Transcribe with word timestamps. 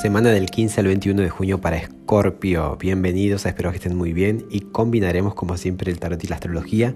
Semana 0.00 0.28
del 0.28 0.50
15 0.50 0.80
al 0.80 0.86
21 0.88 1.22
de 1.22 1.30
junio 1.30 1.58
para 1.58 1.78
Escorpio. 1.78 2.76
Bienvenidos, 2.76 3.46
espero 3.46 3.70
que 3.70 3.78
estén 3.78 3.96
muy 3.96 4.12
bien 4.12 4.44
y 4.50 4.60
combinaremos 4.60 5.34
como 5.34 5.56
siempre 5.56 5.90
el 5.90 5.98
tarot 5.98 6.22
y 6.22 6.26
la 6.26 6.34
astrología 6.34 6.94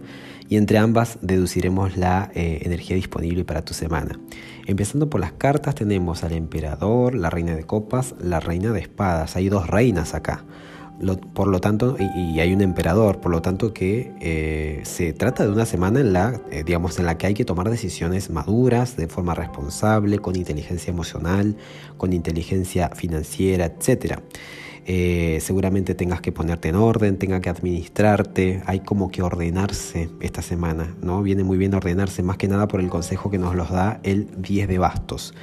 y 0.50 0.56
entre 0.56 0.76
ambas 0.76 1.18
deduciremos 1.22 1.96
la 1.96 2.30
eh, 2.34 2.60
energía 2.62 2.96
disponible 2.96 3.44
para 3.44 3.64
tu 3.64 3.72
semana. 3.72 4.20
Empezando 4.66 5.08
por 5.08 5.22
las 5.22 5.32
cartas 5.32 5.74
tenemos 5.76 6.24
al 6.24 6.32
emperador, 6.32 7.14
la 7.14 7.30
reina 7.30 7.56
de 7.56 7.64
copas, 7.64 8.14
la 8.20 8.38
reina 8.38 8.70
de 8.70 8.80
espadas. 8.80 9.34
Hay 9.34 9.48
dos 9.48 9.66
reinas 9.66 10.12
acá 10.12 10.44
por 11.32 11.48
lo 11.48 11.60
tanto, 11.60 11.96
y, 11.98 12.40
hay 12.40 12.52
un 12.52 12.60
emperador, 12.60 13.20
por 13.20 13.30
lo 13.30 13.42
tanto 13.42 13.72
que 13.72 14.12
eh, 14.20 14.80
se 14.84 15.12
trata 15.12 15.44
de 15.44 15.50
una 15.50 15.66
semana 15.66 16.00
en 16.00 16.12
la, 16.12 16.40
eh, 16.50 16.62
digamos, 16.64 16.98
en 16.98 17.06
la 17.06 17.16
que 17.16 17.26
hay 17.26 17.34
que 17.34 17.44
tomar 17.44 17.70
decisiones 17.70 18.30
maduras, 18.30 18.96
de 18.96 19.08
forma 19.08 19.34
responsable, 19.34 20.18
con 20.18 20.36
inteligencia 20.36 20.90
emocional, 20.90 21.56
con 21.96 22.12
inteligencia 22.12 22.90
financiera, 22.90 23.66
etc. 23.66 24.20
Eh, 24.86 25.38
seguramente 25.40 25.94
tengas 25.94 26.20
que 26.20 26.32
ponerte 26.32 26.68
en 26.68 26.76
orden, 26.76 27.18
tengas 27.18 27.40
que 27.40 27.50
administrarte, 27.50 28.62
hay 28.66 28.80
como 28.80 29.10
que 29.10 29.22
ordenarse 29.22 30.08
esta 30.20 30.42
semana, 30.42 30.94
¿no? 31.02 31.22
Viene 31.22 31.44
muy 31.44 31.58
bien 31.58 31.74
ordenarse, 31.74 32.22
más 32.22 32.36
que 32.36 32.48
nada 32.48 32.66
por 32.68 32.80
el 32.80 32.88
consejo 32.88 33.30
que 33.30 33.38
nos 33.38 33.54
los 33.54 33.70
da 33.70 34.00
el 34.02 34.28
10 34.42 34.68
de 34.68 34.78
bastos. 34.78 35.34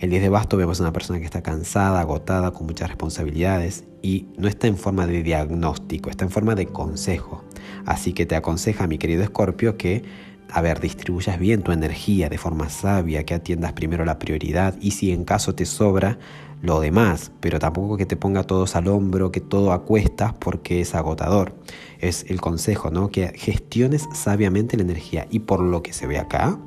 El 0.00 0.08
10 0.08 0.22
de 0.22 0.28
basto 0.30 0.56
vemos 0.56 0.80
a 0.80 0.84
una 0.84 0.94
persona 0.94 1.18
que 1.18 1.26
está 1.26 1.42
cansada, 1.42 2.00
agotada, 2.00 2.52
con 2.52 2.66
muchas 2.66 2.88
responsabilidades 2.88 3.84
y 4.00 4.28
no 4.38 4.48
está 4.48 4.66
en 4.66 4.78
forma 4.78 5.06
de 5.06 5.22
diagnóstico, 5.22 6.08
está 6.08 6.24
en 6.24 6.30
forma 6.30 6.54
de 6.54 6.64
consejo. 6.64 7.44
Así 7.84 8.14
que 8.14 8.24
te 8.24 8.34
aconseja, 8.34 8.86
mi 8.86 8.96
querido 8.96 9.22
Escorpio, 9.22 9.76
que, 9.76 10.02
a 10.48 10.62
ver, 10.62 10.80
distribuyas 10.80 11.38
bien 11.38 11.60
tu 11.60 11.72
energía 11.72 12.30
de 12.30 12.38
forma 12.38 12.70
sabia, 12.70 13.26
que 13.26 13.34
atiendas 13.34 13.74
primero 13.74 14.06
la 14.06 14.18
prioridad 14.18 14.74
y 14.80 14.92
si 14.92 15.12
en 15.12 15.26
caso 15.26 15.54
te 15.54 15.66
sobra, 15.66 16.18
lo 16.62 16.80
demás, 16.80 17.30
pero 17.40 17.58
tampoco 17.58 17.98
que 17.98 18.06
te 18.06 18.16
ponga 18.16 18.44
todos 18.44 18.76
al 18.76 18.88
hombro, 18.88 19.30
que 19.30 19.40
todo 19.42 19.70
acuestas 19.70 20.32
porque 20.32 20.80
es 20.80 20.94
agotador. 20.94 21.52
Es 21.98 22.24
el 22.28 22.40
consejo, 22.40 22.90
¿no? 22.90 23.10
Que 23.10 23.32
gestiones 23.34 24.08
sabiamente 24.14 24.76
la 24.76 24.82
energía 24.82 25.26
y 25.30 25.40
por 25.40 25.60
lo 25.60 25.82
que 25.82 25.92
se 25.92 26.06
ve 26.06 26.18
acá, 26.18 26.58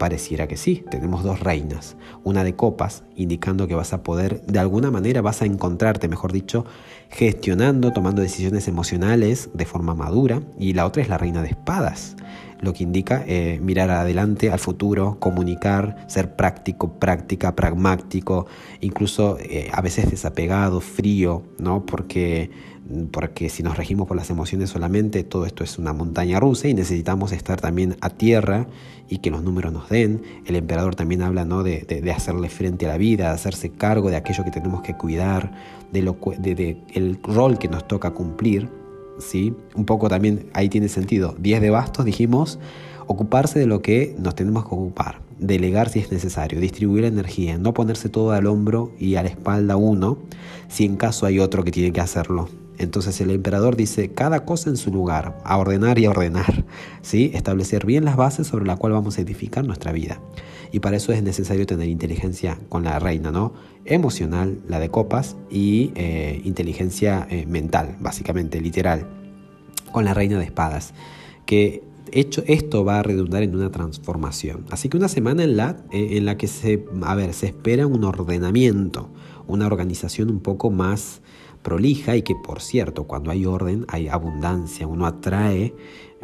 pareciera 0.00 0.48
que 0.48 0.56
sí, 0.56 0.82
tenemos 0.90 1.22
dos 1.22 1.40
reinas, 1.40 1.94
una 2.24 2.42
de 2.42 2.56
copas, 2.56 3.04
indicando 3.16 3.68
que 3.68 3.74
vas 3.74 3.92
a 3.92 4.02
poder, 4.02 4.40
de 4.46 4.58
alguna 4.58 4.90
manera 4.90 5.20
vas 5.20 5.42
a 5.42 5.44
encontrarte, 5.44 6.08
mejor 6.08 6.32
dicho, 6.32 6.64
gestionando, 7.10 7.92
tomando 7.92 8.22
decisiones 8.22 8.66
emocionales 8.66 9.50
de 9.52 9.66
forma 9.66 9.94
madura, 9.94 10.40
y 10.58 10.72
la 10.72 10.86
otra 10.86 11.02
es 11.02 11.10
la 11.10 11.18
reina 11.18 11.42
de 11.42 11.50
espadas, 11.50 12.16
lo 12.60 12.72
que 12.72 12.82
indica 12.82 13.22
eh, 13.26 13.58
mirar 13.62 13.90
adelante 13.90 14.50
al 14.50 14.58
futuro, 14.58 15.18
comunicar, 15.20 16.06
ser 16.08 16.34
práctico, 16.34 16.98
práctica, 16.98 17.54
pragmático, 17.54 18.46
incluso 18.80 19.36
eh, 19.38 19.70
a 19.70 19.82
veces 19.82 20.10
desapegado, 20.10 20.80
frío, 20.80 21.42
¿no? 21.58 21.84
Porque 21.84 22.50
porque 23.10 23.48
si 23.48 23.62
nos 23.62 23.76
regimos 23.76 24.08
por 24.08 24.16
las 24.16 24.30
emociones 24.30 24.70
solamente, 24.70 25.22
todo 25.24 25.46
esto 25.46 25.64
es 25.64 25.78
una 25.78 25.92
montaña 25.92 26.40
rusa 26.40 26.68
y 26.68 26.74
necesitamos 26.74 27.32
estar 27.32 27.60
también 27.60 27.96
a 28.00 28.10
tierra 28.10 28.66
y 29.08 29.18
que 29.18 29.30
los 29.30 29.42
números 29.42 29.72
nos 29.72 29.88
den. 29.88 30.22
El 30.46 30.56
emperador 30.56 30.94
también 30.94 31.22
habla 31.22 31.44
¿no? 31.44 31.62
de, 31.62 32.12
hacerle 32.14 32.48
frente 32.48 32.86
a 32.86 32.90
la 32.90 32.96
vida, 32.98 33.28
de 33.28 33.34
hacerse 33.34 33.70
cargo 33.70 34.10
de 34.10 34.16
aquello 34.16 34.44
que 34.44 34.50
tenemos 34.50 34.82
que 34.82 34.94
cuidar, 34.94 35.52
de, 35.92 36.02
lo, 36.02 36.16
de, 36.38 36.78
el 36.94 37.18
rol 37.22 37.58
que 37.58 37.68
nos 37.68 37.86
toca 37.86 38.10
cumplir. 38.10 38.68
¿sí? 39.18 39.54
Un 39.74 39.84
poco 39.84 40.08
también 40.08 40.48
ahí 40.52 40.68
tiene 40.68 40.88
sentido. 40.88 41.34
10 41.38 41.60
de 41.60 41.70
bastos 41.70 42.04
dijimos, 42.04 42.58
ocuparse 43.06 43.58
de 43.58 43.66
lo 43.66 43.82
que 43.82 44.16
nos 44.18 44.34
tenemos 44.34 44.64
que 44.64 44.74
ocupar, 44.74 45.20
delegar 45.38 45.88
si 45.88 46.00
es 46.00 46.10
necesario, 46.10 46.60
distribuir 46.60 47.04
energía, 47.04 47.58
no 47.58 47.74
ponerse 47.74 48.08
todo 48.08 48.32
al 48.32 48.46
hombro 48.46 48.92
y 48.98 49.16
a 49.16 49.22
la 49.22 49.28
espalda 49.28 49.76
uno, 49.76 50.18
si 50.68 50.84
en 50.84 50.96
caso 50.96 51.26
hay 51.26 51.38
otro 51.38 51.64
que 51.64 51.72
tiene 51.72 51.92
que 51.92 52.00
hacerlo. 52.00 52.48
Entonces 52.80 53.20
el 53.20 53.30
emperador 53.30 53.76
dice, 53.76 54.12
cada 54.12 54.46
cosa 54.46 54.70
en 54.70 54.78
su 54.78 54.90
lugar, 54.90 55.38
a 55.44 55.58
ordenar 55.58 55.98
y 55.98 56.06
a 56.06 56.10
ordenar, 56.10 56.64
¿sí? 57.02 57.30
establecer 57.34 57.84
bien 57.84 58.06
las 58.06 58.16
bases 58.16 58.46
sobre 58.46 58.64
las 58.64 58.78
cuales 58.78 58.96
vamos 58.96 59.18
a 59.18 59.20
edificar 59.20 59.66
nuestra 59.66 59.92
vida. 59.92 60.18
Y 60.72 60.80
para 60.80 60.96
eso 60.96 61.12
es 61.12 61.22
necesario 61.22 61.66
tener 61.66 61.88
inteligencia 61.88 62.58
con 62.70 62.84
la 62.84 62.98
reina, 62.98 63.30
¿no? 63.30 63.52
Emocional, 63.84 64.60
la 64.66 64.78
de 64.78 64.88
copas, 64.88 65.36
y 65.50 65.92
eh, 65.94 66.40
inteligencia 66.44 67.26
eh, 67.28 67.44
mental, 67.46 67.96
básicamente, 68.00 68.62
literal, 68.62 69.06
con 69.92 70.06
la 70.06 70.14
reina 70.14 70.38
de 70.38 70.44
espadas. 70.44 70.94
Que 71.44 71.82
hecho, 72.12 72.42
esto 72.46 72.82
va 72.82 73.00
a 73.00 73.02
redundar 73.02 73.42
en 73.42 73.54
una 73.54 73.70
transformación. 73.70 74.64
Así 74.70 74.88
que 74.88 74.96
una 74.96 75.08
semana 75.08 75.44
en 75.44 75.58
la, 75.58 75.76
eh, 75.90 76.16
en 76.16 76.24
la 76.24 76.38
que 76.38 76.46
se, 76.46 76.86
a 77.02 77.14
ver, 77.14 77.34
se 77.34 77.46
espera 77.46 77.86
un 77.86 78.04
ordenamiento, 78.04 79.10
una 79.46 79.66
organización 79.66 80.30
un 80.30 80.40
poco 80.40 80.70
más 80.70 81.20
prolija 81.62 82.16
y 82.16 82.22
que 82.22 82.34
por 82.34 82.60
cierto 82.60 83.04
cuando 83.04 83.30
hay 83.30 83.46
orden 83.46 83.84
hay 83.88 84.08
abundancia, 84.08 84.86
uno 84.86 85.06
atrae, 85.06 85.74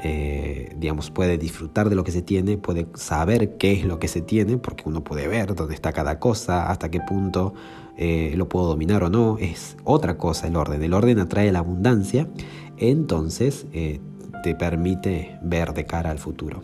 eh, 0.03 0.75
digamos, 0.79 1.11
puede 1.11 1.39
disfrutar 1.39 1.89
de 1.89 1.97
lo 1.97 2.05
que 2.05 2.13
se 2.13 2.23
tiene, 2.23 2.59
puede 2.59 2.87
saber 2.95 3.57
qué 3.57 3.73
es 3.73 3.85
lo 3.85 3.99
que 3.99 4.09
se 4.09 4.21
tiene, 4.21 4.59
porque 4.59 4.85
uno 4.87 5.03
puede 5.03 5.27
ver 5.27 5.55
dónde 5.55 5.75
está 5.75 5.93
cada 5.93 6.19
cosa, 6.19 6.71
hasta 6.71 6.91
qué 6.91 7.01
punto 7.01 7.55
eh, 7.97 8.35
lo 8.37 8.49
puedo 8.49 8.67
dominar 8.67 9.05
o 9.05 9.11
no, 9.11 9.39
es 9.39 9.77
otra 9.85 10.19
cosa 10.19 10.49
el 10.49 10.57
orden, 10.57 10.83
el 10.83 10.93
orden 10.93 11.19
atrae 11.19 11.51
la 11.51 11.61
abundancia, 11.61 12.29
entonces 12.77 13.67
eh, 13.73 14.01
te 14.43 14.55
permite 14.55 15.39
ver 15.43 15.73
de 15.73 15.87
cara 15.87 16.11
al 16.11 16.19
futuro. 16.19 16.63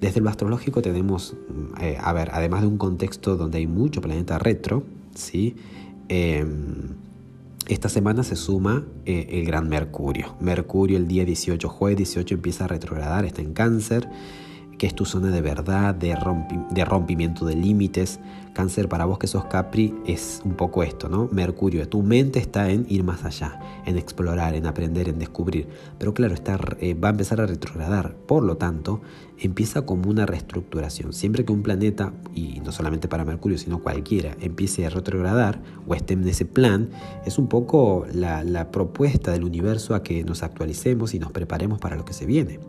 Desde 0.00 0.20
lo 0.20 0.30
astrológico 0.30 0.82
tenemos, 0.82 1.36
a 2.00 2.12
ver, 2.12 2.30
además 2.32 2.62
de 2.62 2.66
un 2.66 2.76
contexto 2.76 3.36
donde 3.36 3.58
hay 3.58 3.68
mucho 3.68 4.00
planeta 4.00 4.36
retro, 4.36 4.82
¿sí? 5.14 5.54
Em, 6.08 6.96
esta 7.68 7.88
semana 7.88 8.22
se 8.24 8.36
suma 8.36 8.84
eh, 9.06 9.26
el 9.30 9.44
gran 9.44 9.68
Mercurio. 9.68 10.34
Mercurio 10.40 10.96
el 10.96 11.08
día 11.08 11.24
18, 11.24 11.68
jueves 11.68 11.96
18 11.98 12.34
empieza 12.34 12.64
a 12.64 12.68
retrogradar, 12.68 13.24
está 13.24 13.42
en 13.42 13.52
cáncer 13.52 14.08
que 14.78 14.86
es 14.86 14.94
tu 14.94 15.04
zona 15.04 15.30
de 15.30 15.40
verdad, 15.40 15.94
de, 15.94 16.14
rompimiento 16.84 17.44
de 17.46 17.54
límites. 17.54 18.20
Cáncer 18.52 18.86
para 18.88 19.06
vos 19.06 19.18
que 19.18 19.26
sos 19.26 19.46
Capri 19.46 19.94
es 20.06 20.42
un 20.44 20.54
poco 20.54 20.82
esto, 20.82 21.08
¿no? 21.08 21.28
Mercurio, 21.32 21.88
tu 21.88 22.02
mente 22.02 22.38
está 22.38 22.68
en 22.68 22.84
ir 22.88 23.02
más 23.02 23.24
allá, 23.24 23.58
en 23.86 23.96
explorar, 23.96 24.54
en 24.54 24.66
aprender, 24.66 25.08
en 25.08 25.18
descubrir. 25.18 25.68
Pero 25.98 26.12
claro, 26.12 26.34
está, 26.34 26.58
eh, 26.80 26.92
va 26.92 27.08
a 27.08 27.10
empezar 27.12 27.40
a 27.40 27.46
retrogradar. 27.46 28.14
Por 28.14 28.42
lo 28.42 28.58
tanto, 28.58 29.00
empieza 29.38 29.86
como 29.86 30.10
una 30.10 30.26
reestructuración. 30.26 31.14
Siempre 31.14 31.46
que 31.46 31.52
un 31.52 31.62
planeta, 31.62 32.12
y 32.34 32.60
no 32.60 32.72
solamente 32.72 33.08
para 33.08 33.24
Mercurio, 33.24 33.56
sino 33.56 33.78
cualquiera, 33.78 34.36
empiece 34.40 34.84
a 34.84 34.90
retrogradar 34.90 35.62
o 35.86 35.94
esté 35.94 36.12
en 36.12 36.28
ese 36.28 36.44
plan, 36.44 36.90
es 37.24 37.38
un 37.38 37.48
poco 37.48 38.04
la 38.12 38.70
propuesta 38.70 39.30
del 39.30 39.44
universo 39.44 39.94
a 39.94 40.02
que 40.02 40.24
nos 40.24 40.42
actualicemos 40.42 41.14
y 41.14 41.18
nos 41.18 41.32
preparemos 41.32 41.78
para 41.78 41.96
lo 41.96 42.04
que 42.04 42.12
se 42.12 42.26
viene 42.26 42.60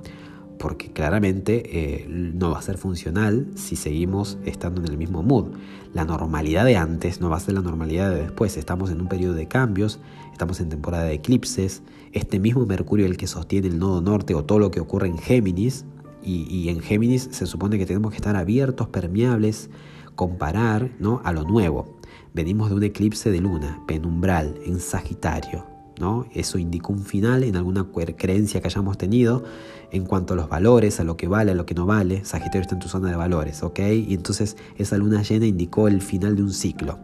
porque 0.63 0.93
claramente 0.93 1.61
eh, 1.65 2.07
no 2.07 2.51
va 2.51 2.59
a 2.59 2.61
ser 2.61 2.77
funcional 2.77 3.47
si 3.55 3.75
seguimos 3.75 4.37
estando 4.45 4.79
en 4.79 4.87
el 4.87 4.97
mismo 4.97 5.21
mood. 5.21 5.47
La 5.93 6.05
normalidad 6.05 6.63
de 6.63 6.77
antes 6.77 7.19
no 7.19 7.29
va 7.29 7.35
a 7.35 7.41
ser 7.41 7.55
la 7.55 7.61
normalidad 7.61 8.09
de 8.09 8.21
después. 8.21 8.55
Estamos 8.55 8.89
en 8.89 9.01
un 9.01 9.09
periodo 9.09 9.33
de 9.33 9.49
cambios, 9.49 9.99
estamos 10.31 10.61
en 10.61 10.69
temporada 10.69 11.03
de 11.03 11.15
eclipses. 11.15 11.83
Este 12.13 12.39
mismo 12.39 12.65
Mercurio 12.65 13.05
el 13.05 13.17
que 13.17 13.27
sostiene 13.27 13.67
el 13.67 13.77
nodo 13.77 13.99
norte 13.99 14.35
o 14.35 14.45
todo 14.45 14.57
lo 14.57 14.71
que 14.71 14.79
ocurre 14.79 15.09
en 15.09 15.17
Géminis. 15.17 15.83
Y, 16.23 16.69
en 16.69 16.79
Géminis 16.79 17.27
se 17.33 17.45
supone 17.45 17.77
que 17.77 17.85
tenemos 17.85 18.11
que 18.11 18.17
estar 18.17 18.37
abiertos, 18.37 18.87
permeables, 18.87 19.69
comparar 20.15 20.91
¿no? 20.97 21.19
a 21.25 21.33
lo 21.33 21.43
nuevo. 21.43 21.97
Venimos 22.33 22.69
de 22.69 22.75
un 22.77 22.83
eclipse 22.83 23.31
de 23.31 23.41
luna, 23.41 23.83
penumbral, 23.85 24.57
en 24.65 24.79
Sagitario. 24.79 25.72
¿No? 25.99 26.25
Eso 26.33 26.57
indica 26.57 26.87
un 26.89 27.03
final 27.03 27.43
en 27.43 27.55
alguna 27.55 27.87
creencia 28.17 28.61
que 28.61 28.67
hayamos 28.67 28.97
tenido 28.97 29.43
en 29.91 30.05
cuanto 30.05 30.33
a 30.33 30.37
los 30.37 30.49
valores, 30.49 30.99
a 30.99 31.03
lo 31.03 31.17
que 31.17 31.27
vale, 31.27 31.51
a 31.51 31.55
lo 31.55 31.65
que 31.65 31.75
no 31.75 31.85
vale. 31.85 32.25
Sagitario 32.25 32.61
está 32.61 32.75
en 32.75 32.79
tu 32.79 32.89
zona 32.89 33.09
de 33.09 33.15
valores, 33.15 33.63
¿ok? 33.63 33.79
Y 33.79 34.13
entonces 34.13 34.57
esa 34.77 34.97
luna 34.97 35.21
llena 35.21 35.45
indicó 35.45 35.87
el 35.87 36.01
final 36.01 36.35
de 36.35 36.43
un 36.43 36.51
ciclo, 36.51 36.99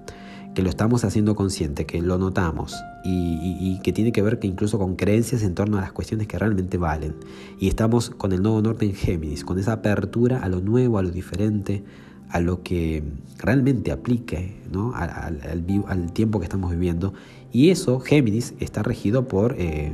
que 0.56 0.64
lo 0.64 0.69
estamos 0.69 1.04
haciendo 1.04 1.36
consciente, 1.36 1.86
que 1.86 2.02
lo 2.02 2.18
notamos 2.18 2.75
y, 3.04 3.80
que 3.84 3.94
tiene 3.94 4.12
que 4.12 4.22
ver 4.22 4.40
que 4.40 4.48
incluso 4.48 4.78
con 4.80 4.96
creencias 4.96 5.44
en 5.44 5.56
torno 5.56 5.78
a 5.78 5.81
las 5.81 5.92
cuestiones 5.92 6.28
que 6.28 6.38
realmente 6.40 6.78
valen. 6.78 7.16
Y 7.60 7.68
estamos 7.68 8.10
con 8.10 8.31
el 8.31 8.42
nodo 8.42 8.62
norte 8.62 8.86
en 8.86 8.96
Géminis, 8.96 9.46
con 9.46 9.60
esa 9.60 9.74
apertura 9.74 10.40
a 10.40 10.50
lo 10.50 10.60
nuevo, 10.60 10.98
a 10.98 11.04
lo 11.04 11.12
diferente, 11.12 11.84
a 12.30 12.40
lo 12.40 12.62
que 12.64 13.04
realmente 13.38 13.92
aplique 13.92 14.56
¿no? 14.72 14.94
al, 14.96 16.12
tiempo 16.14 16.40
que 16.40 16.46
estamos 16.46 16.72
viviendo. 16.72 17.14
Y 17.52 17.70
eso, 17.70 18.00
Géminis, 18.00 18.54
está 18.60 18.84
regido 18.84 19.28
por 19.28 19.56
eh, 19.58 19.92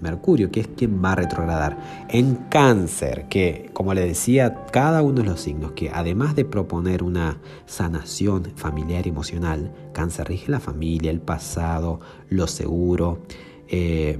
Mercurio, 0.00 0.50
que 0.50 0.60
es 0.60 0.68
quien 0.68 1.02
va 1.02 1.12
a 1.12 1.16
retrogradar. 1.16 2.06
En 2.08 2.34
cáncer, 2.50 3.26
que 3.28 3.70
como 3.72 3.94
le 3.94 4.04
decía, 4.04 4.66
cada 4.72 5.02
uno 5.02 5.22
de 5.22 5.28
los 5.28 5.40
signos, 5.40 5.72
que 5.72 5.90
además 5.90 6.34
de 6.34 6.44
proponer 6.44 7.02
una 7.02 7.38
sanación 7.66 8.52
familiar 8.56 9.06
y 9.06 9.10
emocional, 9.10 9.72
cáncer 9.92 10.28
rige 10.28 10.50
la 10.50 10.60
familia, 10.60 11.10
el 11.10 11.20
pasado, 11.20 12.00
lo 12.28 12.46
seguro. 12.46 13.22
Eh, 13.68 14.18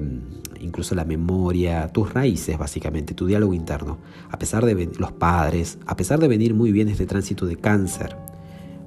incluso 0.61 0.95
la 0.95 1.05
memoria, 1.05 1.89
tus 1.89 2.13
raíces 2.13 2.59
básicamente, 2.59 3.15
tu 3.15 3.27
diálogo 3.27 3.55
interno, 3.55 3.99
a 4.31 4.39
pesar 4.39 4.65
de 4.65 4.91
los 4.99 5.13
padres, 5.13 5.79
a 5.87 5.97
pesar 5.97 6.19
de 6.19 6.29
venir 6.29 6.55
muy 6.55 6.73
bien 6.73 6.89
este 6.89 7.07
tránsito 7.07 7.47
de 7.47 7.57
cáncer 7.57 8.17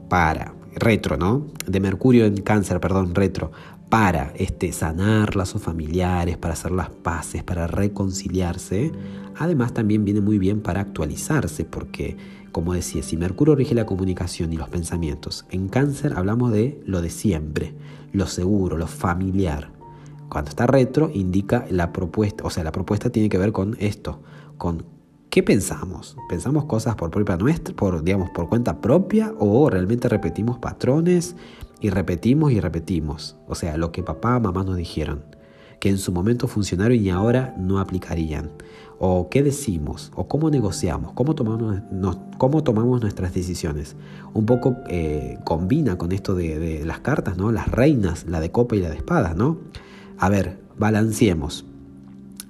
para 0.10 0.54
retro, 0.76 1.18
¿no? 1.18 1.48
De 1.66 1.80
Mercurio 1.80 2.26
en 2.26 2.42
cáncer, 2.42 2.80
perdón, 2.80 3.16
retro, 3.16 3.52
para 3.90 4.32
este, 4.36 4.72
sanar 4.72 5.36
lazos 5.36 5.62
familiares, 5.62 6.38
para 6.38 6.54
hacer 6.54 6.72
las 6.72 6.90
paces, 6.90 7.44
para 7.44 7.68
reconciliarse. 7.68 8.92
Además 9.38 9.74
también 9.74 10.06
viene 10.06 10.22
muy 10.22 10.38
bien 10.38 10.62
para 10.62 10.82
actualizarse, 10.82 11.66
porque 11.66 12.16
como 12.52 12.74
decía, 12.74 13.02
si 13.04 13.18
Mercurio 13.18 13.56
rige 13.56 13.76
la 13.76 13.86
comunicación 13.86 14.52
y 14.52 14.58
los 14.58 14.70
pensamientos, 14.70 15.46
en 15.50 15.70
cáncer 15.70 16.14
hablamos 16.16 16.52
de 16.52 16.82
lo 16.86 17.02
de 17.02 17.10
siempre, 17.10 17.74
lo 18.12 18.28
seguro, 18.28 18.78
lo 18.78 18.88
familiar. 18.88 19.72
Cuando 20.32 20.48
está 20.48 20.66
retro 20.66 21.12
indica 21.14 21.66
la 21.70 21.92
propuesta, 21.92 22.46
o 22.46 22.50
sea, 22.50 22.64
la 22.64 22.72
propuesta 22.72 23.10
tiene 23.10 23.28
que 23.28 23.38
ver 23.38 23.52
con 23.52 23.76
esto, 23.82 24.22
con 24.58 24.86
qué 25.30 25.44
pensamos. 25.44 26.16
¿Pensamos 26.30 26.64
cosas 26.64 26.96
por 26.96 27.12
propia 27.12 27.36
nuestra, 27.36 27.76
por 27.76 28.02
digamos 28.02 28.30
por 28.30 28.48
cuenta 28.48 28.80
propia 28.80 29.34
o 29.40 29.70
realmente 29.70 30.08
repetimos 30.08 30.58
patrones 30.58 31.36
y 31.82 31.90
repetimos 31.90 32.54
y 32.54 32.62
repetimos? 32.62 33.36
O 33.50 33.56
sea, 33.56 33.76
lo 33.76 33.92
que 33.92 34.04
papá, 34.04 34.40
mamá 34.40 34.64
nos 34.64 34.78
dijeron, 34.78 35.26
que 35.82 35.90
en 35.90 35.98
su 35.98 36.14
momento 36.14 36.48
funcionaron 36.48 36.96
y 36.96 37.10
ahora 37.10 37.54
no 37.58 37.82
aplicarían. 37.82 38.52
O 39.00 39.28
qué 39.30 39.44
decimos, 39.44 40.14
o 40.16 40.30
cómo 40.30 40.50
negociamos, 40.50 41.12
cómo 41.12 41.36
tomamos, 41.36 43.02
nuestras 43.02 43.34
decisiones. 43.34 43.98
Un 44.34 44.46
poco 44.46 44.78
eh, 44.88 45.40
combina 45.44 45.98
con 45.98 46.14
esto 46.14 46.36
de, 46.36 46.58
de, 46.58 46.86
las 46.86 47.02
cartas, 47.02 47.36
¿no? 47.36 47.52
Las 47.52 47.68
reinas, 47.68 48.28
la 48.30 48.40
de 48.40 48.50
copa 48.50 48.78
y 48.78 48.80
la 48.80 48.90
de 48.90 48.96
espadas, 48.96 49.36
¿no? 49.36 49.58
A 50.22 50.30
ver, 50.30 50.60
balanceemos. 50.78 51.66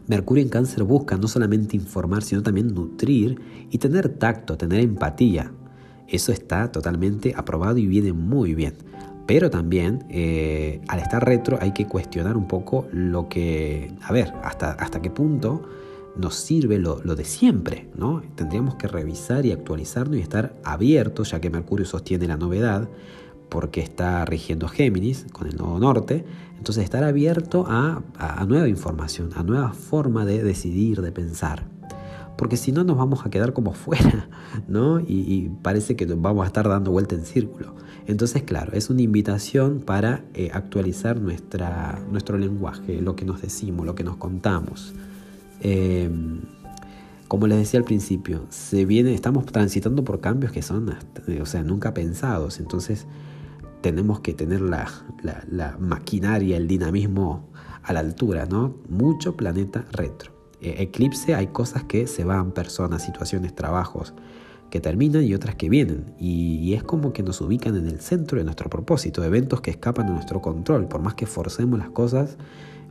Mercurio 0.08 0.44
en 0.44 0.50
cáncer 0.50 0.84
busca 0.84 1.16
no 1.16 1.30
solamente 1.30 1.78
informar, 1.78 2.22
sino 2.22 2.44
también 2.44 2.74
nutrir 2.74 3.40
y 3.70 3.78
tener 3.78 4.10
tacto, 4.10 4.58
tener 4.58 4.82
empatía. 4.82 5.54
Eso 6.06 6.34
está 6.34 6.70
totalmente 6.70 7.34
aprobado 7.34 7.78
y 7.78 7.88
viene 7.88 8.12
muy 8.12 8.56
bien. 8.56 8.74
Pero 9.26 9.50
también 9.50 10.04
eh, 10.10 10.82
al 10.90 11.00
estar 11.00 11.24
retro 11.24 11.60
hay 11.62 11.72
que 11.72 11.88
cuestionar 11.88 12.36
un 12.36 12.46
poco 12.46 12.90
lo 12.92 13.30
que, 13.30 13.94
a 14.02 14.12
ver, 14.12 14.34
hasta, 14.44 14.72
hasta 14.72 15.02
qué 15.02 15.10
punto 15.10 15.64
nos 16.18 16.36
sirve 16.36 16.78
lo, 16.78 17.02
lo, 17.06 17.16
de 17.16 17.24
siempre, 17.24 17.90
¿no? 17.96 18.22
Tendríamos 18.36 18.76
que 18.76 18.90
revisar 18.90 19.46
y 19.46 19.54
actualizarnos 19.54 20.18
y 20.18 20.20
estar 20.20 20.60
abiertos, 20.66 21.32
ya 21.32 21.40
que 21.40 21.50
Mercurio 21.50 21.86
sostiene 21.86 22.28
la 22.28 22.36
novedad, 22.36 22.90
porque 23.52 23.82
está 23.82 24.24
rigiendo 24.24 24.70
Géminis 24.70 25.26
con 25.34 25.46
el 25.46 25.58
nodo 25.58 25.78
norte, 25.78 26.24
entonces 26.58 26.86
estar 26.86 27.04
abierto 27.04 27.66
a, 27.68 28.02
nueva 28.48 28.70
información, 28.70 29.32
a 29.36 29.44
nueva 29.44 29.74
forma 29.74 30.24
de 30.24 30.42
decidir, 30.42 31.02
de 31.02 31.12
pensar. 31.12 31.66
Porque 32.38 32.56
si 32.56 32.72
no 32.72 32.86
nos 32.86 32.96
vamos 32.96 33.26
a 33.26 33.30
quedar 33.30 33.52
como 33.52 33.74
fuera, 33.74 34.30
¿no? 34.70 35.02
Y, 35.02 35.52
parece 35.62 35.98
que 35.98 36.06
vamos 36.06 36.46
a 36.46 36.48
estar 36.48 36.70
dando 36.70 36.92
vuelta 36.92 37.14
en 37.14 37.26
círculo. 37.26 37.76
Entonces, 38.08 38.44
claro, 38.44 38.72
es 38.72 38.90
una 38.90 39.02
invitación 39.02 39.82
para 39.82 40.24
eh, 40.34 40.50
actualizar 40.54 41.20
nuestra, 41.20 42.02
nuestro 42.10 42.38
lenguaje, 42.38 43.02
lo 43.02 43.18
que 43.18 43.26
nos 43.26 43.42
decimos, 43.42 43.86
lo 43.86 43.96
que 43.96 44.06
nos 44.06 44.16
contamos. 44.16 44.94
Em, 45.60 46.40
como 47.28 47.48
les 47.48 47.58
decía 47.58 47.82
al 47.82 47.86
principio, 47.86 48.46
se 48.50 48.86
viene, 48.86 49.14
estamos 49.14 49.46
transitando 49.46 50.06
por 50.06 50.22
cambios 50.22 50.54
que 50.54 50.62
son, 50.62 50.96
o 51.42 51.46
sea, 51.46 51.64
nunca 51.64 51.94
pensados. 51.94 52.62
Entonces, 52.62 53.08
tenemos 53.82 54.20
que 54.22 54.34
tener 54.34 54.62
la, 54.62 54.88
maquinaria, 55.80 56.58
el 56.58 56.68
dinamismo 56.68 57.50
a 57.84 57.94
la 57.94 58.00
altura, 58.00 58.46
¿no? 58.46 58.76
Mucho 58.90 59.36
planeta 59.36 59.86
retro. 59.92 60.32
E, 60.62 60.84
eclipse 60.84 61.34
hay 61.36 61.48
cosas 61.48 61.84
que 61.84 62.08
se 62.08 62.24
van, 62.24 62.52
personas, 62.52 63.04
situaciones, 63.04 63.56
trabajos 63.56 64.14
que 64.70 64.80
terminan 64.80 65.24
y 65.24 65.34
otras 65.34 65.56
que 65.56 65.70
vienen. 65.70 66.14
Y, 66.20 66.56
y, 66.58 66.74
es 66.76 66.84
como 66.84 67.12
que 67.12 67.24
nos 67.24 67.42
ubican 67.42 67.76
en 67.76 67.88
el 67.88 68.00
centro 68.00 68.38
de 68.38 68.44
nuestro 68.44 68.70
propósito, 68.70 69.24
eventos 69.24 69.62
que 69.62 69.72
escapan 69.72 70.08
de 70.08 70.14
nuestro 70.14 70.42
control. 70.42 70.88
Por 70.88 71.02
más 71.02 71.16
que 71.16 71.26
forcemos 71.26 71.78
las 71.78 71.90
cosas, 71.90 72.38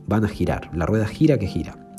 van 0.07 0.25
a 0.25 0.27
girar. 0.27 0.69
La 0.75 0.85
rueda 0.85 1.07
gira 1.07 1.39
que 1.39 1.47
gira. 1.47 1.90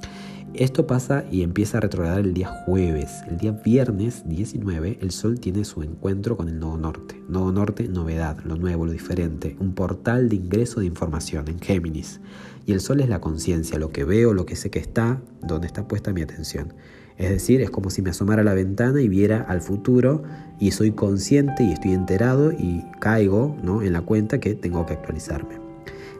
Esto 0.55 0.87
pasa 0.87 1.25
y 1.31 1.43
empieza 1.43 1.79
a 1.79 1.81
retrogradar 1.81 2.21
el 2.21 2.35
día 2.35 2.49
jueves. 2.49 3.23
El 3.27 3.39
día 3.39 3.53
viernes 3.53 4.25
19 4.27 4.99
el 5.01 5.11
Sol 5.11 5.41
tiene 5.41 5.65
su 5.65 5.83
encuentro 5.83 6.37
con 6.37 6.51
el 6.51 6.59
Nodo 6.59 6.77
Norte. 6.77 7.23
Nodo 7.27 7.53
Norte, 7.53 7.89
novedad, 7.89 8.37
lo 8.45 8.57
nuevo, 8.57 8.85
lo 8.85 8.93
diferente. 8.93 9.57
Un 9.61 9.73
portal 9.73 10.29
de 10.29 10.37
ingreso 10.37 10.81
de 10.81 10.87
información 10.87 11.49
en 11.49 11.59
Géminis. 11.59 12.21
Y 12.67 12.73
el 12.73 12.81
Sol 12.81 13.01
es 13.01 13.09
la 13.09 13.23
conciencia, 13.23 13.79
lo 13.79 13.93
que 13.93 14.05
veo, 14.05 14.35
lo 14.35 14.45
que 14.45 14.55
sé 14.55 14.69
que 14.69 14.79
está, 14.79 15.23
donde 15.41 15.67
está 15.69 15.89
puesta 15.89 16.13
mi 16.13 16.21
atención. 16.21 16.75
Es 17.17 17.31
decir, 17.31 17.63
es 17.63 17.71
como 17.71 17.89
si 17.89 18.03
me 18.03 18.11
asomara 18.11 18.43
a 18.43 18.45
la 18.45 18.53
ventana 18.53 19.01
y 19.01 19.09
viera 19.09 19.41
al 19.49 19.63
futuro 19.63 20.23
y 20.61 20.73
soy 20.73 20.91
consciente 20.91 21.65
y 21.65 21.73
estoy 21.73 21.93
enterado 21.93 22.53
y 22.53 22.85
caigo 23.01 23.57
¿no? 23.63 23.81
en 23.81 23.95
la 23.95 24.03
cuenta 24.03 24.39
que 24.39 24.55
tengo 24.55 24.85
que 24.85 24.93
actualizarme. 24.93 25.55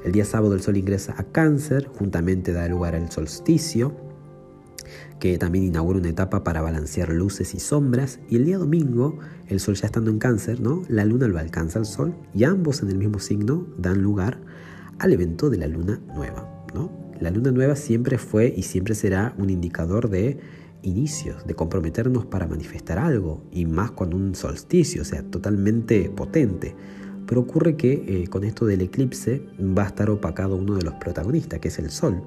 El 0.07 0.13
día 0.13 0.25
sábado 0.25 0.55
el 0.55 0.63
Sol 0.63 0.79
ingresa 0.79 1.15
a 1.19 1.23
cáncer, 1.23 1.87
juntamente 1.99 2.55
da 2.55 2.67
lugar 2.67 2.95
al 2.95 3.11
solsticio, 3.13 3.95
que 5.21 5.39
también 5.39 5.65
inaugura 5.65 5.99
una 5.99 6.09
etapa 6.09 6.45
para 6.45 6.63
balancear 6.63 7.11
luces 7.11 7.55
y 7.55 7.61
sombras, 7.61 8.21
y 8.29 8.37
el 8.37 8.45
día 8.45 8.59
domingo, 8.59 9.19
el 9.49 9.61
Sol 9.61 9.75
ya 9.75 9.87
estando 9.87 10.11
en 10.11 10.19
cáncer, 10.19 10.61
¿no? 10.61 10.83
la 10.89 11.05
Luna 11.05 11.29
lo 11.29 11.39
alcanza 11.39 11.79
al 11.79 11.87
Sol, 11.87 12.15
y 12.35 12.45
ambos 12.45 12.83
en 12.83 12.91
el 12.91 12.99
mismo 12.99 13.19
signo 13.19 13.67
dan 13.79 14.03
lugar 14.03 14.39
al 14.99 15.13
evento 15.13 15.51
de 15.51 15.59
la 15.59 15.67
Luna 15.67 16.01
Nueva. 16.15 16.67
¿no? 16.75 16.91
La 17.21 17.31
Luna 17.31 17.53
Nueva 17.53 17.77
siempre 17.77 18.19
fue 18.19 18.53
y 18.57 18.63
siempre 18.63 18.95
será 18.95 19.35
un 19.39 19.51
indicador 19.51 20.11
de 20.11 20.41
inicios, 20.83 21.47
de 21.47 21.55
comprometernos 21.55 22.27
para 22.27 22.47
manifestar 22.47 22.99
algo, 22.99 23.45
y 23.53 23.65
más 23.67 23.93
con 23.93 24.15
un 24.15 24.35
solsticio, 24.35 25.03
o 25.03 25.05
sea, 25.05 25.23
totalmente 25.23 26.11
potente. 26.11 26.75
Pero 27.27 27.43
ocurre 27.43 27.77
que 27.77 27.93
eh, 28.07 28.29
con 28.29 28.45
esto 28.45 28.67
del 28.67 28.83
eclipse 28.83 29.47
va 29.61 29.85
a 29.85 29.87
estar 29.87 30.11
opacado 30.11 30.57
uno 30.57 30.75
de 30.75 30.83
los 30.83 30.95
protagonistas, 30.95 31.61
que 31.61 31.69
es 31.69 31.79
el 31.79 31.91
Sol. 31.91 32.23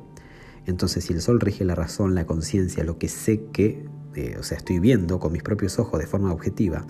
Entonces, 0.65 1.05
si 1.05 1.13
el 1.13 1.21
sol 1.21 1.39
rige 1.39 1.65
la 1.65 1.75
razón, 1.75 2.15
la 2.15 2.25
conciencia, 2.25 2.83
lo 2.83 2.97
que 2.97 3.07
sé 3.07 3.45
que, 3.51 3.85
eh, 4.15 4.35
o 4.39 4.43
sea, 4.43 4.57
estoy 4.57 4.79
viendo 4.79 5.19
con 5.19 5.31
mis 5.31 5.43
propios 5.43 5.77
ojos 5.79 5.99
de 5.99 6.07
forma 6.07 6.31
objetiva, 6.31 6.85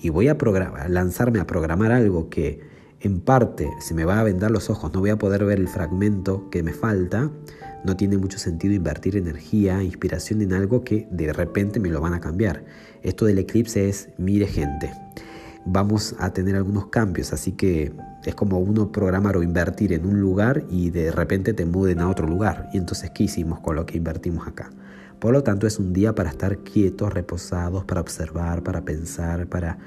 y 0.00 0.10
voy 0.10 0.28
a 0.28 0.36
lanzarme 0.88 1.40
a 1.40 1.46
programar 1.46 1.92
algo 1.92 2.28
que 2.28 2.60
en 3.00 3.20
parte 3.20 3.68
se 3.80 3.94
me 3.94 4.04
va 4.04 4.20
a 4.20 4.24
vendar 4.24 4.50
los 4.50 4.70
ojos, 4.70 4.92
no 4.92 5.00
voy 5.00 5.10
a 5.10 5.18
poder 5.18 5.44
ver 5.44 5.58
el 5.58 5.68
fragmento 5.68 6.48
que 6.50 6.62
me 6.62 6.72
falta, 6.72 7.30
no 7.84 7.96
tiene 7.96 8.16
mucho 8.16 8.38
sentido 8.38 8.74
invertir 8.74 9.16
energía, 9.16 9.82
inspiración 9.82 10.42
en 10.42 10.52
algo 10.52 10.82
que 10.82 11.06
de 11.10 11.32
repente 11.32 11.80
me 11.80 11.90
lo 11.90 12.00
van 12.00 12.14
a 12.14 12.20
cambiar. 12.20 12.64
Esto 13.02 13.24
del 13.26 13.38
eclipse 13.38 13.88
es, 13.88 14.08
mire 14.18 14.46
gente, 14.46 14.90
vamos 15.70 16.14
a 16.18 16.32
tener 16.32 16.56
algunos 16.56 16.86
cambios, 16.86 17.32
así 17.32 17.52
que 17.52 17.92
es 18.24 18.34
como 18.34 18.58
uno 18.58 18.90
programar 18.90 19.36
o 19.36 19.42
invertir 19.42 19.92
en 19.92 20.06
un 20.06 20.20
lugar 20.20 20.64
y 20.70 20.90
de 20.90 21.10
repente 21.12 21.52
te 21.52 21.66
muden 21.66 22.00
a 22.00 22.08
otro 22.08 22.26
lugar. 22.26 22.68
Y 22.72 22.78
entonces, 22.78 23.10
¿qué 23.10 23.24
hicimos 23.24 23.60
con 23.60 23.76
lo 23.76 23.86
que 23.86 23.96
invertimos 23.96 24.46
acá? 24.46 24.70
Por 25.18 25.32
lo 25.32 25.42
tanto, 25.42 25.66
es 25.66 25.78
un 25.78 25.92
día 25.92 26.14
para 26.14 26.30
estar 26.30 26.58
quietos, 26.58 27.12
reposados, 27.12 27.84
para 27.84 28.00
observar, 28.00 28.62
para 28.62 28.84
pensar, 28.84 29.48
para, 29.48 29.78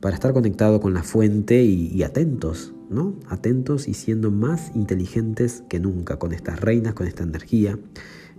para 0.00 0.14
estar 0.14 0.32
conectado 0.32 0.80
con 0.80 0.94
la 0.94 1.02
fuente 1.02 1.62
y, 1.62 2.02
atentos, 2.02 2.72
¿no? 2.88 3.14
Atentos 3.28 3.86
y 3.86 3.94
siendo 3.94 4.30
más 4.30 4.72
inteligentes 4.74 5.62
que 5.68 5.78
nunca 5.78 6.18
con 6.18 6.32
estas 6.32 6.60
reinas, 6.60 6.94
con 6.94 7.06
esta 7.06 7.22
energía, 7.22 7.78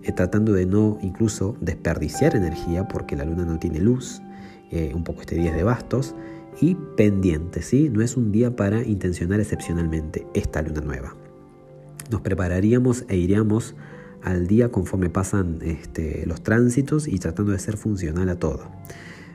eh, 0.02 0.12
tratando 0.12 0.54
de 0.54 0.66
no 0.66 0.98
incluso 1.02 1.56
desperdiciar 1.62 2.36
energía 2.36 2.88
porque 2.88 3.16
la 3.16 3.25
luna 3.25 3.46
no 3.46 3.60
tiene 3.60 3.80
luz, 3.80 4.22
eh, 4.72 4.92
un 4.96 5.04
poco 5.04 5.22
este 5.22 5.36
día 5.36 5.52
es 5.52 5.56
de 5.56 5.63
bastos, 5.63 6.16
y 6.60 6.75
pendiente, 6.75 7.62
¿sí? 7.62 7.89
No 7.89 8.01
es 8.01 8.17
un 8.17 8.31
día 8.31 8.55
para 8.55 8.83
intencionar 8.83 9.39
excepcionalmente 9.39 10.27
esta 10.33 10.62
luna 10.62 10.81
nueva. 10.81 11.15
Nos 12.12 12.22
prepararíamos 12.22 13.05
e 13.07 13.17
iríamos 13.17 13.75
al 14.22 14.48
día 14.48 14.69
conforme 14.69 15.10
pasan 15.10 15.60
este, 15.62 16.25
los 16.25 16.43
tránsitos 16.43 17.07
y 17.07 17.19
tratando 17.19 17.51
de 17.51 17.60
ser 17.60 17.77
funcional 17.77 18.29
a 18.29 18.39
todo. 18.39 18.72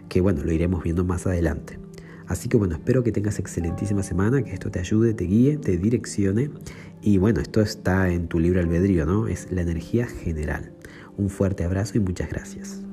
Que 0.09 0.21
bueno, 0.21 0.43
lo 0.43 0.53
iremos 0.53 0.83
viendo 0.83 1.05
más 1.05 1.27
adelante. 1.27 1.79
Así 2.27 2.49
que 2.49 2.57
bueno, 2.57 2.75
espero 2.75 3.03
que 3.03 3.13
tengas 3.13 3.39
excelentísima 3.39 4.03
semana, 4.03 4.43
que 4.43 4.53
esto 4.53 4.71
te 4.71 4.79
ayude, 4.79 5.15
te 5.15 5.25
guíe, 5.25 5.57
te 5.57 5.79
direccione. 5.79 6.51
Y 7.01 7.19
bueno, 7.19 7.41
esto 7.41 7.61
está 7.61 8.11
en 8.11 8.29
tu 8.29 8.39
libro 8.39 8.61
albedrío, 8.61 9.07
¿no? 9.07 9.29
Es 9.29 9.51
la 9.51 9.63
energía 9.63 10.07
general. 10.07 10.73
Un 11.17 11.31
fuerte 11.31 11.65
abrazo 11.65 11.97
y 11.97 12.01
muchas 12.01 12.29
gracias. 12.29 12.88